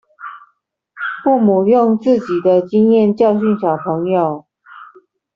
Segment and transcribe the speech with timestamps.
[1.23, 4.47] 父母用自己的經驗教訓小朋友